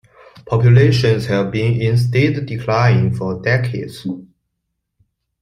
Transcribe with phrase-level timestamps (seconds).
[0.47, 4.07] Populations have been in steady decline for decades.